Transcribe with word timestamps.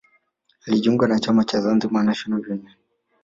Alijiunga 0.67 1.07
na 1.07 1.19
chama 1.19 1.43
cha 1.43 1.61
Zanzibar 1.61 2.03
National 2.03 2.41
Union 2.51 2.73